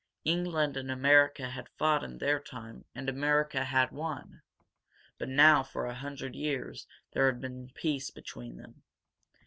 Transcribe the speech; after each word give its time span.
England 0.25 0.75
and 0.77 0.89
America 0.89 1.49
had 1.51 1.69
fought, 1.77 2.03
in 2.03 2.17
their 2.17 2.39
time, 2.39 2.85
and 2.95 3.07
America 3.07 3.65
had 3.65 3.91
won, 3.91 4.41
but 5.19 5.29
now, 5.29 5.61
for 5.61 5.85
a 5.85 5.93
hundred 5.93 6.33
years, 6.33 6.87
there 7.13 7.27
had 7.27 7.39
been 7.39 7.69
peace 7.75 8.09
between 8.09 8.57
them. 8.57 8.81